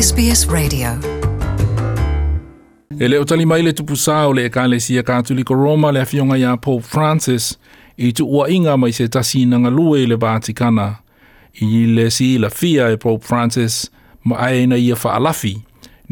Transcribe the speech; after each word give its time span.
SBS 0.00 0.48
Radio. 0.52 0.88
E 3.00 3.08
leo 3.08 3.24
tali 3.24 3.46
mai 3.46 3.62
le 3.62 3.72
tupu 3.74 3.96
sā 3.98 4.20
o 4.30 4.32
le 4.34 4.44
eka 4.46 4.62
le 4.70 4.78
sia 4.80 5.02
kātuliko 5.06 5.56
Roma 5.58 5.90
le 5.90 6.02
awhionga 6.04 6.36
ia 6.38 6.52
Pope 6.56 6.86
Francis 6.86 7.48
i 7.96 8.12
tu 8.14 8.26
ua 8.30 8.46
inga 8.52 8.76
mai 8.78 8.92
se 8.94 9.08
tasi 9.08 9.42
nanga 9.50 9.70
lue 9.74 10.04
le 10.06 10.14
Vatikana. 10.22 10.86
I 11.66 11.82
le 11.98 12.06
si 12.14 12.28
la 12.38 12.50
fia 12.50 12.86
e 12.92 12.96
Pope 13.00 13.26
Francis 13.26 13.88
ma 14.22 14.38
ae 14.46 14.66
na 14.70 14.78
ia 14.78 14.94
whaalafi 14.94 15.56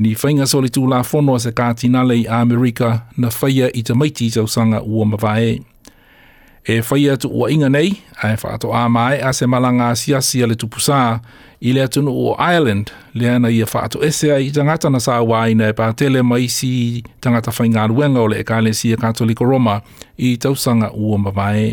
ni 0.02 0.16
whainga 0.18 0.48
soli 0.50 0.68
tū 0.72 0.82
la 0.90 1.04
whono 1.10 1.36
a 1.38 1.44
se 1.46 1.54
kātina 1.54 2.02
le 2.02 2.18
i 2.24 2.26
Amerika 2.26 2.90
na 3.16 3.30
whaia 3.40 3.70
i 3.78 3.86
tamaiti 3.86 4.32
tausanga 4.34 4.82
ua 4.82 5.06
mawae 5.12 5.60
e 6.68 6.80
whai 6.90 7.10
atu 7.10 7.28
ua 7.28 7.50
inga 7.52 7.68
nei, 7.68 7.92
ai 8.22 8.34
whaato 8.44 8.72
a 8.74 8.88
mai 8.88 9.20
a 9.22 9.32
se 9.32 9.46
malanga 9.46 9.94
sia 9.96 10.20
sia 10.20 10.46
le 10.50 10.54
tupusā 10.58 11.18
i 11.62 11.70
le 11.72 11.84
atunu 11.84 12.10
o 12.10 12.32
Ireland, 12.42 12.90
le 13.14 13.30
ana 13.30 13.48
ia 13.50 13.66
whaato 13.74 14.02
ese 14.02 14.32
ai 14.34 14.46
i 14.46 14.50
tangata 14.50 14.90
na 14.90 14.98
sāwa 14.98 15.44
i 15.48 15.54
nei 15.54 15.70
pātele 15.78 16.22
mai 16.26 16.48
si 16.50 17.04
tangata 17.22 17.52
whai 17.58 17.68
ngā 17.70 17.84
ruenga 17.92 18.20
o 18.20 18.26
le 18.28 18.40
ekale 18.42 18.72
sia 18.74 18.96
katoliko 18.98 19.44
Roma 19.46 19.78
i 20.18 20.32
tausanga 20.42 20.90
ua 20.92 21.18
mamae. 21.22 21.68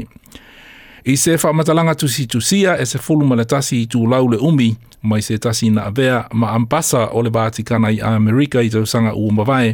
I 1.09 1.15
se 1.17 1.37
whaamatalanga 1.41 1.95
tusi 1.95 2.27
tusia 2.27 2.77
e 2.79 2.85
se 2.85 3.01
fulu 3.01 3.25
ma 3.25 3.35
le 3.35 3.45
tasi 3.45 3.81
i 3.81 3.87
tū 3.89 4.05
lau 4.09 4.29
le 4.29 4.37
umi 4.45 4.75
mai 5.01 5.21
se 5.25 5.35
tasi 5.37 5.69
na 5.73 5.87
avea 5.89 6.27
ma 6.31 6.51
ampasa 6.53 7.07
o 7.13 7.21
le 7.25 7.29
bātikana 7.33 7.89
i 7.91 7.97
Amerika 7.99 8.61
i 8.61 8.69
tausanga 8.69 9.15
ua 9.17 9.31
mamae. 9.41 9.73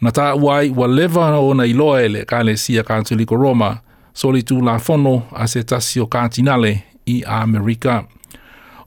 Na 0.00 0.10
tā 0.14 0.30
uai 0.38 0.70
wa 0.70 0.86
leva 0.86 1.32
ona 1.40 1.66
i 1.66 1.72
loa 1.74 1.98
e 2.02 2.08
le 2.08 2.24
kāle 2.24 2.54
sia 2.56 2.84
katoliko 2.86 3.34
Roma– 3.36 3.74
soli 4.16 4.42
tu 4.42 4.60
la 4.64 4.78
fono 4.78 5.26
a 5.36 5.46
se 5.48 5.62
tasi 5.62 6.00
o 6.00 6.08
i 7.06 7.22
Amerika. 7.26 8.04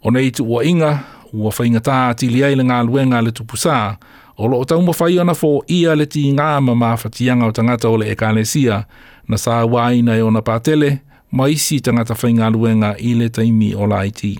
O 0.03 0.09
nei 0.11 0.31
tu 0.31 0.43
ua 0.43 0.63
inga, 0.63 0.99
ua 1.33 1.51
whainga 1.55 1.79
tā 1.85 1.97
ti 2.17 2.27
liai 2.29 2.55
le 2.57 2.63
ngā 2.65 2.79
luenga 2.87 3.21
le 3.21 3.29
tupusā, 3.31 3.95
o 4.37 4.47
lo 4.47 4.57
o 4.59 4.65
tau 4.65 4.81
ma 4.81 4.91
whai 4.91 5.19
ana 5.19 5.33
fō 5.37 5.51
ia 5.67 5.93
le 5.95 6.05
ti 6.07 6.23
ngā 6.31 6.59
ma 6.61 6.73
mā 6.73 6.95
whatianga 6.97 7.45
o 7.45 7.51
tangata 7.53 7.89
o 7.91 7.97
le 8.01 8.07
ekanesia, 8.15 8.81
na 9.27 9.37
sā 9.37 9.61
waina 9.69 10.17
e 10.17 10.21
ona 10.25 10.41
pātele, 10.41 10.95
ma 11.31 11.45
isi 11.47 11.77
tangata 11.79 12.15
whainga 12.23 12.49
luenga 12.49 12.95
i 12.99 13.13
le 13.19 13.29
taimi 13.29 13.73
o 13.75 13.85
la 13.85 14.01
iti. 14.09 14.33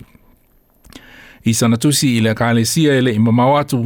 I 1.44 1.54
sana 1.54 1.76
tusi 1.78 2.16
i 2.16 2.20
le 2.20 2.32
ekanesia 2.34 2.96
e 2.96 3.00
le 3.00 3.14
imamau 3.14 3.54
atu, 3.56 3.84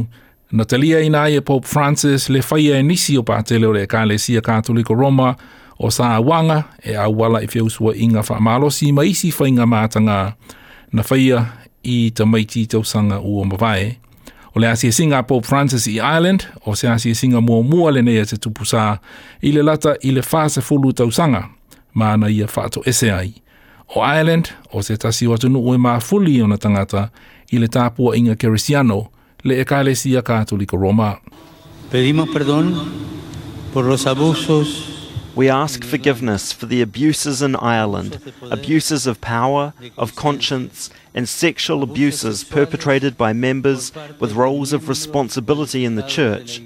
na 0.51 0.63
talia 0.65 1.01
ina 1.03 1.27
e 1.29 1.41
Pope 1.41 1.67
Francis 1.67 2.29
le 2.29 2.41
whai 2.49 2.71
e 2.73 2.81
nisi 2.83 3.15
o 3.17 3.21
pātele 3.23 3.65
o 3.67 3.71
le 3.73 3.83
ekanesia 3.85 4.41
katoliko 4.41 4.93
Roma, 4.95 5.35
o 5.79 5.89
sa 5.89 6.19
wanga 6.19 6.63
e 6.83 6.95
a 6.95 7.09
wala 7.09 7.41
e 7.41 7.45
i 7.45 7.47
feu 7.47 7.69
sua 7.69 7.95
inga 7.95 8.23
wha 8.29 8.39
malo 8.39 8.69
si 8.69 8.91
maisi 8.91 9.31
wha 9.39 9.47
inga 9.49 9.65
mātanga 9.67 10.33
na 10.91 11.03
whaia 11.03 11.45
i 11.83 12.11
ta 12.15 12.23
maiti 12.25 12.65
tau 12.67 12.83
sanga 12.83 13.19
ua 13.19 13.45
mawae. 13.45 13.97
O 14.55 14.59
le 14.59 14.69
asia 14.71 14.91
singa 14.91 15.21
Pope 15.27 15.45
Francis 15.45 15.85
i 15.87 15.99
Ireland, 15.99 16.47
o 16.65 16.73
se 16.75 16.87
asia 16.87 17.13
singa 17.15 17.41
mua 17.41 17.61
mua 17.63 17.91
le 17.91 18.01
nea 18.01 18.25
te 18.25 18.37
tupu 18.37 18.65
sa 18.65 18.97
i 19.43 19.51
le 19.51 19.63
lata 19.63 19.97
i 20.01 20.11
le 20.11 20.21
whāse 20.21 20.61
fulu 20.61 20.93
tau 20.93 21.11
sanga 21.11 21.49
ma 21.93 22.15
na 22.17 22.27
ia 22.29 22.45
whāto 22.47 22.81
ese 22.87 23.11
ai. 23.11 23.33
O 23.95 24.01
Ireland, 24.01 24.49
o 24.73 24.81
se 24.81 24.97
tasi 24.97 25.27
watu 25.27 25.49
nu 25.51 25.59
ue 25.59 25.77
maa 25.77 25.99
fuli 25.99 26.41
o 26.41 26.47
na 26.47 26.57
tangata 26.57 27.09
i 27.51 27.59
le 27.59 27.67
tāpua 27.67 28.15
inga 28.17 28.35
keresiano 28.35 29.07
le 29.43 29.59
e 29.61 29.65
kālesi 29.67 30.15
a 30.17 30.23
kātulika 30.23 30.77
Roma. 30.79 31.17
Pedimos 31.91 32.29
perdón 32.33 32.73
por 33.73 33.85
los 33.85 34.07
abusos 34.07 34.94
We 35.35 35.49
ask 35.49 35.83
forgiveness 35.83 36.53
for 36.53 36.65
the 36.65 36.81
abuses 36.81 37.41
in 37.41 37.57
Ireland, 37.57 38.21
abuses 38.49 39.05
of 39.05 39.19
power, 39.19 39.73
of 39.97 40.15
conscience, 40.15 40.89
and 41.13 41.27
sexual 41.27 41.83
abuses 41.83 42.45
perpetrated 42.45 43.17
by 43.17 43.33
members 43.33 43.91
with 44.17 44.31
roles 44.31 44.71
of 44.71 44.87
responsibility 44.87 45.83
in 45.83 45.95
the 45.95 46.03
Church. 46.07 46.61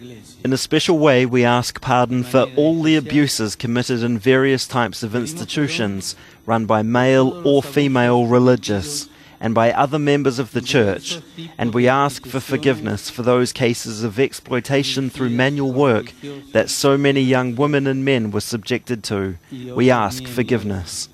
In 0.45 0.53
a 0.53 0.57
special 0.57 0.99
way, 0.99 1.25
we 1.25 1.43
ask 1.43 1.81
pardon 1.81 2.21
for 2.21 2.43
all 2.55 2.83
the 2.83 2.95
abuses 2.95 3.55
committed 3.55 4.03
in 4.03 4.19
various 4.19 4.67
types 4.67 5.01
of 5.01 5.15
institutions 5.15 6.15
run 6.45 6.67
by 6.67 6.83
male 6.83 7.41
or 7.47 7.63
female 7.63 8.27
religious 8.27 9.09
and 9.39 9.55
by 9.55 9.71
other 9.71 9.99
members 9.99 10.39
of 10.39 10.51
the 10.51 10.61
Church, 10.61 11.19
and 11.57 11.73
we 11.73 11.87
ask 11.87 12.25
for 12.25 12.39
forgiveness 12.39 13.09
for 13.09 13.21
those 13.23 13.53
cases 13.53 14.03
of 14.03 14.19
exploitation 14.19 15.09
through 15.09 15.29
manual 15.29 15.71
work 15.71 16.13
that 16.51 16.69
so 16.69 16.97
many 16.97 17.21
young 17.21 17.55
women 17.55 17.87
and 17.87 18.03
men 18.03 18.31
were 18.31 18.41
subjected 18.41 19.03
to. 19.05 19.37
We 19.51 19.89
ask 19.89 20.27
forgiveness. 20.27 21.09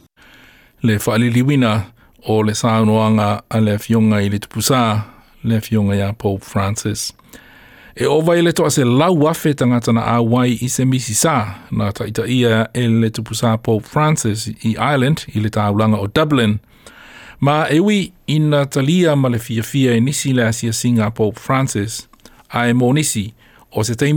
Le 0.82 0.94
wa'aliliwina 0.96 1.92
o 2.28 2.38
le 2.40 2.54
saunoanga 2.54 3.42
a 3.50 3.62
le 3.62 3.78
fionga 3.78 4.16
i 4.22 4.28
le 4.30 4.40
tupusa, 4.40 5.06
le 5.44 5.56
fionga 5.62 5.96
ia 5.96 6.14
Pope 6.14 6.44
Francis. 6.44 7.14
E 7.98 8.06
o 8.06 8.22
vai 8.22 8.42
le 8.42 8.52
toa 8.52 8.70
se 8.72 8.84
lau 8.84 9.16
wafe 9.16 9.54
tangata 9.54 9.94
na 9.94 10.04
awai 10.18 10.58
i 10.62 10.68
se 10.68 10.84
misisa 10.84 11.58
na 11.72 11.92
taita 11.92 12.28
ia 12.28 12.68
e 12.76 12.88
le 12.88 13.10
tupusa 13.10 13.58
Pope 13.62 13.86
Francis 13.86 14.48
i 14.64 14.76
Ireland 14.78 15.26
i 15.34 15.40
le 15.40 15.50
taulanga 15.50 15.98
o 16.00 16.08
Dublin– 16.08 16.60
Ma 17.40 17.68
ina 18.28 18.66
talia 18.66 19.16
ma 19.18 19.28
le 19.30 19.38
e 19.38 20.00
nisi 20.00 20.34
le 20.34 20.44
asia 20.46 20.72
singa 20.72 21.12
Pope 21.14 21.38
Francis, 21.40 22.08
a 22.50 22.68
e 22.68 22.72
mō 22.72 22.94
nisi, 22.94 23.34
o 23.74 23.84
se 23.84 23.94
tu 23.96 24.06
ai 24.06 24.14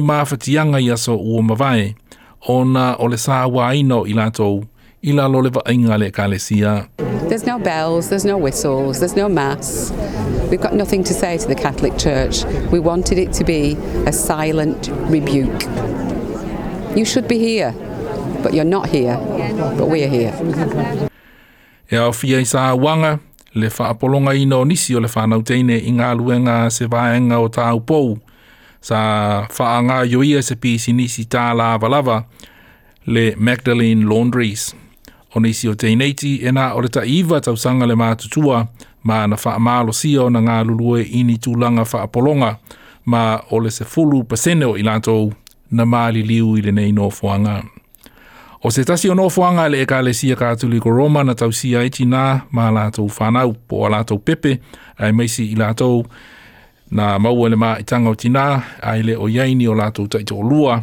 mawhatianga 0.00 0.80
i 0.82 0.90
aso 0.90 1.16
ua 1.16 1.42
mawae, 1.42 1.94
o 2.48 2.58
le 3.06 3.16
i 3.72 4.12
lātou, 4.14 4.68
There's 7.28 7.46
no 7.46 7.58
bells, 7.60 8.08
there's 8.08 8.24
no 8.24 8.38
whistles, 8.38 8.98
there's 8.98 9.14
no 9.16 9.28
mass. 9.28 9.92
We've 10.50 10.60
got 10.60 10.74
nothing 10.74 11.04
to 11.04 11.14
say 11.14 11.38
to 11.38 11.46
the 11.46 11.54
Catholic 11.54 11.96
Church. 11.96 12.44
We 12.72 12.80
wanted 12.80 13.18
it 13.18 13.32
to 13.34 13.44
be 13.44 13.76
a 14.04 14.12
silent 14.12 14.88
rebuke. 15.04 15.62
You 16.96 17.04
should 17.04 17.28
be 17.28 17.38
here, 17.38 17.72
but 18.42 18.52
you're 18.52 18.64
not 18.64 18.88
here, 18.88 19.16
but 19.78 19.88
we're 19.88 20.08
here. 20.08 21.08
e 21.90 21.96
au 21.96 22.12
fia 22.12 22.40
i 22.40 22.44
sa 22.46 22.74
wanga, 22.74 23.18
le 23.54 23.68
wha 23.78 23.88
apolonga 23.88 24.34
i 24.34 24.44
no 24.46 24.64
nisi 24.64 24.94
o 24.96 25.00
le 25.00 25.08
wha 25.14 25.26
nau 25.26 25.40
i 25.54 25.92
ngā 25.92 26.16
luenga 26.18 26.70
se 26.70 26.86
vaenga 26.86 27.38
o 27.38 27.48
tāu 27.48 27.80
pou, 27.80 28.18
sa 28.80 29.46
wha 29.58 29.80
ngā 29.82 30.04
ioia 30.10 30.42
se 30.42 30.56
pisi 30.56 30.92
nisi 30.92 31.24
tā 31.24 31.54
lava 31.54 31.88
lava, 31.88 32.24
le 33.06 33.34
Magdalene 33.36 34.04
Laundries. 34.04 34.74
O 35.34 35.40
nisi 35.40 35.68
o 35.68 35.74
teineiti, 35.74 36.40
e 36.42 36.50
nā 36.50 36.72
o 36.74 36.80
le 36.80 36.88
ta 36.88 37.04
iwa 37.04 37.40
tau 37.40 37.52
le 37.54 37.94
mātutua, 37.94 38.68
ma 39.04 39.26
na 39.26 39.36
wha 39.36 39.54
amalo 39.54 39.92
sio 39.92 40.28
na 40.30 40.40
ngā 40.40 40.64
lulue 40.66 41.02
i 41.04 41.22
tūlanga 41.38 41.82
wha 41.86 42.02
apolonga, 42.02 42.58
ma 43.04 43.38
o 43.50 43.58
le 43.60 43.70
se 43.70 43.84
fulu 43.84 44.24
pasene 44.24 44.64
o 44.66 44.76
i 44.76 44.82
na 45.76 45.84
māli 45.84 46.22
liu 46.26 46.56
i 46.56 46.62
le 46.62 46.70
nei 46.72 46.90
no 46.92 47.10
fuanga. 47.10 47.62
O 48.66 48.70
se 48.70 48.84
tasi 48.84 49.08
ono 49.10 49.28
fuanga 49.30 49.68
le 49.68 49.82
eka 49.82 50.02
le 50.02 50.12
sia 50.12 50.34
katuli 50.36 50.80
ko 50.82 50.90
Roma 50.90 51.22
na 51.24 51.34
tau 51.38 51.52
sia 51.54 51.84
eti 51.86 52.02
nā 52.02 52.42
ma 52.50 52.64
lātou 52.74 53.06
whanau 53.14 53.52
po 53.70 53.84
a 53.86 53.90
lātou 53.94 54.18
pepe 54.18 54.56
ai 54.98 55.12
meisi 55.14 55.44
i 55.52 55.54
lātou 55.54 56.00
na 56.90 57.12
maua 57.22 57.46
le 57.48 57.54
mā 57.56 57.76
i 57.78 57.84
tanga 57.86 58.10
tina 58.18 58.42
ai 58.82 59.04
le 59.06 59.14
o 59.22 59.28
yaini 59.30 59.68
o 59.70 59.74
lātou 59.78 60.08
taito 60.10 60.40
o 60.42 60.42
lua 60.42 60.80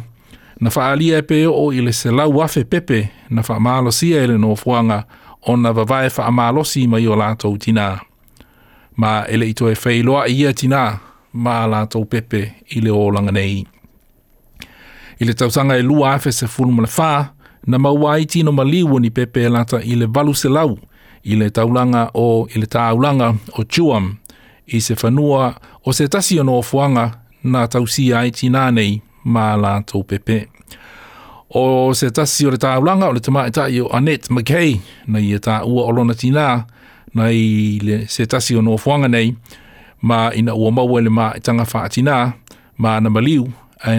na 0.64 0.72
whaalia 0.72 1.18
e 1.20 1.26
pe 1.28 1.42
o 1.50 1.66
i 1.76 1.84
le 1.84 1.92
se 1.92 2.08
lau 2.08 2.40
afe 2.46 2.64
pepe 2.64 3.02
na 3.28 3.44
whaamalo 3.44 3.92
sia 3.92 4.24
ele 4.24 4.38
no 4.40 4.54
fuanga 4.56 5.02
o 5.44 5.56
na 5.60 5.74
vavae 5.76 6.08
whaamalo 6.16 6.64
si 6.64 6.86
mai 6.88 7.04
o 7.04 7.20
lātou 7.20 7.60
tina 7.60 7.98
ma 8.96 9.18
ele 9.28 9.50
ito 9.52 9.68
e 9.68 9.76
whailoa 9.76 10.24
i 10.32 10.46
a 10.48 10.54
tina 10.56 10.86
ma 11.34 11.60
lātou 11.68 12.08
pepe 12.08 12.46
i 12.64 12.80
le 12.80 12.96
o 12.96 13.04
langanei. 13.10 13.60
I 15.20 15.24
le 15.28 15.36
tausanga 15.36 15.76
e 15.76 15.84
lua 15.84 16.16
afe 16.16 16.32
se 16.32 16.48
fulmula 16.48 16.88
whaa 16.96 17.22
na 17.66 17.78
mauai 17.78 18.26
tino 18.26 18.52
maliu 18.52 19.00
ni 19.00 19.10
pepe 19.10 19.48
lata 19.48 19.82
i 19.82 19.94
le 19.94 20.06
valu 20.06 20.34
selau 20.34 20.78
i 21.24 21.36
le 21.36 21.50
taulanga 21.50 22.10
o 22.14 22.48
i 22.54 22.58
le 22.58 22.66
taulanga 22.66 23.34
o 23.52 23.64
Chuam 23.64 24.14
i 24.66 24.80
se 24.80 24.94
fanua 24.94 25.54
o 25.84 25.92
se 25.92 26.08
tasi 26.08 26.40
ono 26.40 26.62
fuanga 26.62 27.10
na 27.44 27.68
tausia 27.68 28.18
ai 28.20 28.30
tina 28.30 28.70
nei 28.70 29.00
ma 29.24 29.56
la 29.56 29.80
tau 29.82 30.02
pepe. 30.04 30.48
O 31.56 31.94
se 31.94 32.10
tasi 32.10 32.46
o 32.46 32.50
le 32.50 32.56
taulanga 32.58 33.06
o 33.08 33.12
le 33.12 33.20
tamai 33.20 33.50
tai 33.50 33.80
o 33.80 33.88
Annette 33.88 34.28
McKay 34.34 34.80
na 35.06 35.18
i 35.20 35.32
e 35.34 35.38
ta 35.38 35.64
ua 35.64 35.82
o 35.88 35.92
lona 35.92 36.14
tina 36.14 36.66
na 37.14 37.28
i 37.30 37.80
le 37.86 37.96
se 38.08 38.26
tasi 38.26 38.54
ono 38.56 38.76
fuanga 38.76 39.08
nei 39.08 39.34
ma 40.08 40.32
ina 40.36 40.52
ua 40.54 40.70
mau 40.70 40.98
e 40.98 41.02
le 41.04 41.10
ma 41.18 41.32
i 41.36 41.40
tanga 41.40 41.64
wha 41.72 41.88
tina 41.88 42.16
ma 42.78 43.00
na 43.00 43.08
maliu 43.10 43.44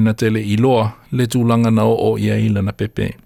na 0.01 0.13
tele 0.13 0.41
i 0.41 0.55
loa 0.57 0.91
le 1.15 1.23
tūlanga 1.25 1.69
na 1.73 1.83
o 1.85 1.95
o 2.13 2.17
i 2.17 2.49
lana 2.49 2.73
pepe. 2.73 3.24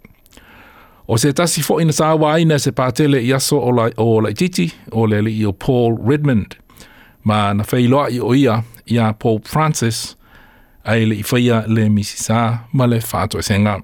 O 1.10 1.18
se 1.18 1.34
tasi 1.34 1.62
fo 1.66 1.80
ina 1.82 1.90
sawa 1.94 2.34
aina 2.36 2.60
se 2.62 2.70
pātele 2.78 3.18
i 3.26 3.32
aso 3.34 3.58
o 3.58 3.72
la, 3.74 3.88
o 3.98 4.20
la 4.22 4.30
titi 4.38 4.68
o 4.92 5.08
le 5.10 5.24
li 5.26 5.40
o 5.46 5.52
Paul 5.54 5.96
Redmond. 6.06 6.54
Ma 7.26 7.50
na 7.58 7.66
whailoa 7.72 8.04
i 8.14 8.20
o 8.22 8.30
ia 8.38 8.60
i 8.86 9.00
a 9.02 9.08
Paul 9.18 9.40
Francis 9.50 10.04
ai 10.86 11.08
le 11.10 11.18
i 11.24 11.24
whaia 11.32 11.64
le 11.66 11.88
misi 11.90 12.22
sa 12.22 12.60
ma 12.78 12.86
le 12.86 13.02
whātu 13.02 13.42
e 13.42 13.42
senga. 13.48 13.80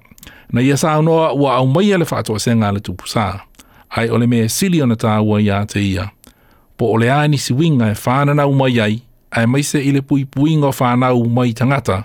Na 0.54 0.62
ia 0.62 0.78
sa 0.78 0.94
unoa 1.02 1.32
ua 1.34 1.56
au 1.58 1.66
mai 1.66 1.90
le 1.98 2.06
whātu 2.06 2.38
e 2.38 2.44
senga 2.46 2.70
le 2.70 2.78
tupu 2.86 3.10
sa. 3.10 3.40
Ai 3.98 4.06
o 4.14 4.22
le 4.22 4.30
mea 4.30 4.46
sili 4.46 4.78
ona 4.86 4.94
tā 4.94 5.16
ua 5.18 5.42
i 5.42 5.50
a 5.50 5.64
te 5.66 5.82
ia. 5.82 6.06
Po 6.78 6.92
o 6.94 7.02
le 7.02 7.10
aini 7.10 7.42
si 7.42 7.58
winga 7.58 7.90
e 7.90 7.98
whānana 8.06 8.46
u 8.46 8.54
mai 8.54 8.78
ai 8.78 9.00
ai 9.34 9.50
mai 9.50 9.66
se 9.66 9.82
i 9.82 9.90
le 9.90 10.06
pui 10.06 10.28
puinga 10.30 10.70
o 10.70 10.74
whāna 10.78 11.10
u 11.18 11.26
mai 11.26 11.50
tangata 11.58 12.04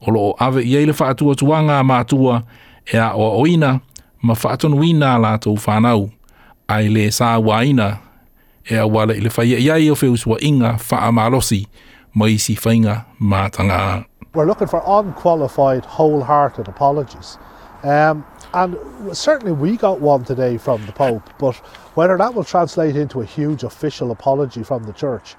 o 0.00 0.14
lo 0.14 0.28
o 0.30 0.32
ave 0.38 0.62
i 0.62 0.86
le 0.86 0.94
whātua 0.94 1.34
tuanga 1.34 1.82
a 1.82 1.82
mātua 1.90 2.44
e 2.86 3.02
a 3.02 3.16
oa 3.18 3.34
oina 3.42 3.80
o 3.82 3.86
ai 6.68 6.88
le 6.88 7.10
sā 7.10 7.40
waina, 7.42 7.98
inga 10.42 11.68
mai 12.12 12.36
si 12.38 12.56
we 12.64 12.96
We're 14.32 14.44
looking 14.46 14.66
for 14.68 14.82
unqualified, 14.86 15.84
wholehearted 15.84 16.68
apologies. 16.68 17.38
Um, 17.82 18.26
and 18.52 18.76
certainly 19.16 19.52
we 19.52 19.76
got 19.76 20.00
one 20.00 20.24
today 20.24 20.58
from 20.58 20.84
the 20.86 20.92
Pope, 20.92 21.22
but 21.38 21.56
whether 21.96 22.16
that 22.18 22.34
will 22.34 22.44
translate 22.44 22.94
into 22.96 23.22
a 23.22 23.24
huge 23.24 23.62
official 23.62 24.10
apology 24.10 24.62
from 24.62 24.84
the 24.84 24.92
Church 24.92 25.34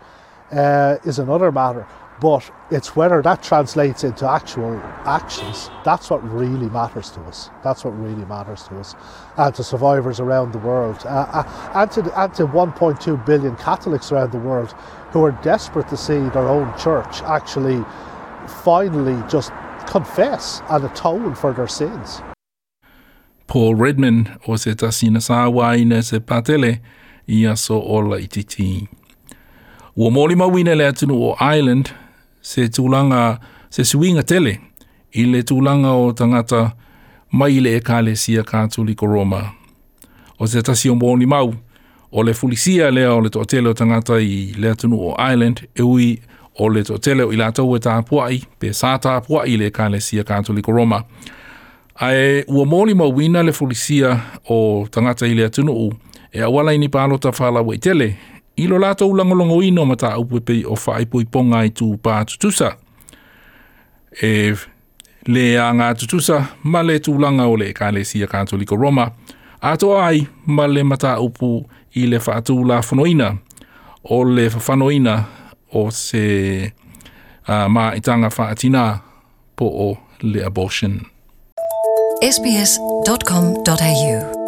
uh, 0.52 0.98
is 1.06 1.20
another 1.20 1.52
matter. 1.52 1.86
But 2.22 2.50
it's 2.70 2.96
whether 2.96 3.20
that 3.24 3.42
translates 3.42 4.04
into 4.04 4.30
actual 4.30 4.80
actions. 5.06 5.72
That's 5.84 6.08
what 6.12 6.24
really 6.32 6.70
matters 6.70 7.10
to 7.12 7.20
us. 7.22 7.50
That's 7.64 7.84
what 7.84 8.00
really 8.00 8.24
matters 8.26 8.62
to 8.68 8.78
us 8.80 8.94
and 9.38 9.54
to 9.56 9.64
survivors 9.64 10.20
around 10.20 10.52
the 10.52 10.60
world 10.60 10.98
uh, 11.06 11.26
uh 11.46 11.72
and, 11.74 11.90
to, 11.92 12.02
and 12.22 12.32
to 12.36 12.46
1.2 12.46 13.26
billion 13.26 13.56
Catholics 13.56 14.12
around 14.12 14.32
the 14.34 14.38
world 14.40 14.74
who 15.12 15.24
are 15.26 15.32
desperate 15.42 15.88
to 15.88 15.98
see 15.98 16.20
their 16.30 16.48
own 16.48 16.72
church 16.78 17.24
actually 17.24 17.84
finally 18.48 19.18
just 19.28 19.52
confess 19.88 20.62
and 20.70 20.86
atone 20.86 21.34
for 21.34 21.52
their 21.54 21.68
sins. 21.68 22.22
Paul 23.48 23.74
Redman 23.76 24.38
o 24.48 24.56
se 24.58 24.76
ola 24.80 25.68
i 28.20 28.26
titi. 28.28 28.90
mōlima 29.98 30.48
wina 30.54 30.76
le 30.76 30.84
atunu 30.92 31.14
o 31.24 31.36
Ireland 31.40 31.94
se 32.42 32.62
tūlanga, 32.74 33.40
se 33.70 33.86
suinga 33.86 34.24
tele, 34.24 34.58
i 35.16 35.26
le 35.28 35.44
tūlanga 35.48 35.94
o 36.02 36.12
tangata 36.18 36.70
mai 37.36 37.60
le 37.64 37.76
ekale 37.80 38.16
sia 38.20 38.44
kātuli 38.48 38.96
ko 38.98 39.08
Roma. 39.12 39.42
O 40.42 40.48
se 40.50 40.62
tasi 40.66 40.90
o 40.90 40.96
mōni 40.98 41.28
mau, 41.30 41.54
o 42.12 42.26
le 42.26 42.34
fulisia 42.36 42.90
lea 42.92 43.12
o 43.14 43.22
le 43.24 43.32
tōtele 43.34 43.72
o 43.72 43.76
tangata 43.78 44.18
i 44.20 44.52
le 44.60 44.74
tunu 44.76 45.00
o 45.10 45.14
Island, 45.22 45.68
e 45.78 45.86
ui 45.86 46.10
o 46.60 46.70
le 46.70 46.82
tōtele 46.88 47.28
o 47.28 47.32
i 47.36 47.40
lātou 47.40 47.78
e 47.78 47.84
tāpuai, 47.86 48.42
pe 48.60 48.74
sā 48.76 48.96
tāpuai 49.04 49.56
le 49.62 49.70
ekale 49.72 50.02
sia 50.04 50.26
kātuli 50.28 50.64
ko 50.66 50.76
Roma. 50.76 51.04
Ae 52.02 52.42
ua 52.50 52.66
mōni 52.66 52.96
mau 52.98 53.14
ina 53.22 53.44
le 53.46 53.54
fulisia 53.54 54.16
o 54.50 54.88
tangata 54.92 55.28
i 55.30 55.36
le 55.38 55.50
tunu 55.54 55.76
u, 55.86 55.90
e 56.32 56.42
awala 56.42 56.74
ini 56.74 56.88
pālota 56.90 57.32
whālau 57.36 57.74
i 57.74 57.78
e 57.78 57.84
tele, 57.84 58.10
i 58.62 58.68
lo 58.68 58.78
lato 58.80 59.06
ulangolongo 59.10 59.64
ino 59.64 59.86
mata 59.86 60.18
upu 60.18 60.38
e 60.38 60.40
pe 60.40 60.64
o 60.68 60.76
fai 60.76 61.06
ponga 61.32 61.66
i 61.66 61.70
tu 61.70 61.98
pa 61.98 62.26
tutusa. 62.30 62.76
E 64.22 64.54
le 65.26 65.58
a 65.60 65.70
ngā 65.74 65.88
tutusa, 65.98 66.38
ma 66.64 66.84
le 66.86 67.00
tu 67.00 67.14
ulanga 67.18 67.46
o 67.50 67.56
le 67.58 67.70
e 67.72 67.74
kāle 67.74 68.04
si 68.06 68.22
a 68.24 68.26
kātoliko 68.30 68.76
Roma, 68.78 69.08
a 69.62 69.74
to 69.78 69.92
ai 69.98 70.28
ma 70.46 70.68
le 70.68 70.84
mata 70.84 71.16
upu 71.24 71.50
i 71.98 72.06
le 72.12 72.20
fatu 72.22 72.60
la 72.64 72.82
fanoina, 72.86 73.32
o 74.04 74.22
le 74.24 74.46
fanoina 74.52 75.18
o 75.74 75.88
se 75.92 76.22
uh, 77.48 77.66
ma 77.70 77.94
itanga 77.98 78.30
fatina 78.30 78.86
po 79.56 79.66
o 79.66 79.98
le 80.22 80.46
abortion. 80.46 81.00
sbs.com.au 82.22 84.41